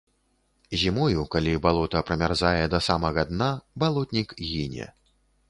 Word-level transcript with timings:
Зімою, 0.83 1.25
калі 1.35 1.53
балота 1.65 2.01
прамярзае 2.07 2.63
да 2.75 2.79
самага 2.87 3.27
дна, 3.33 3.51
балотнік 3.85 4.35
гіне. 4.49 4.91